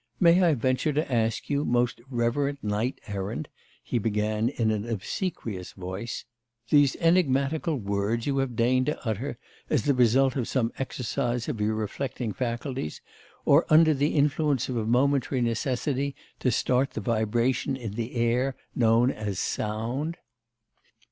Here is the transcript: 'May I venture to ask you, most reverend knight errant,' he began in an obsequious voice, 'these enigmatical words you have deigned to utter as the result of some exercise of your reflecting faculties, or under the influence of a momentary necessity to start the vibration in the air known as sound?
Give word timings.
'May 0.19 0.41
I 0.41 0.55
venture 0.55 0.91
to 0.93 1.11
ask 1.13 1.47
you, 1.47 1.63
most 1.63 2.01
reverend 2.09 2.57
knight 2.63 2.99
errant,' 3.05 3.49
he 3.83 3.99
began 3.99 4.49
in 4.49 4.71
an 4.71 4.89
obsequious 4.89 5.73
voice, 5.73 6.25
'these 6.71 6.95
enigmatical 6.95 7.75
words 7.77 8.25
you 8.25 8.39
have 8.39 8.55
deigned 8.55 8.87
to 8.87 9.07
utter 9.07 9.37
as 9.69 9.83
the 9.83 9.93
result 9.93 10.35
of 10.35 10.47
some 10.47 10.73
exercise 10.79 11.47
of 11.47 11.61
your 11.61 11.75
reflecting 11.75 12.33
faculties, 12.33 12.99
or 13.45 13.63
under 13.69 13.93
the 13.93 14.15
influence 14.15 14.69
of 14.69 14.75
a 14.77 14.87
momentary 14.87 15.39
necessity 15.39 16.15
to 16.39 16.49
start 16.49 16.93
the 16.95 16.99
vibration 17.01 17.75
in 17.77 17.91
the 17.91 18.15
air 18.15 18.55
known 18.73 19.11
as 19.11 19.37
sound? 19.37 20.17